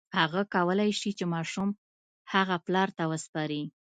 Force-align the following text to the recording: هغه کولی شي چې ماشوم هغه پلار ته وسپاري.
هغه 0.19 0.41
کولی 0.55 0.91
شي 0.99 1.09
چې 1.17 1.25
ماشوم 1.33 1.69
هغه 2.33 2.55
پلار 2.65 2.89
ته 2.97 3.03
وسپاري. 3.11 3.63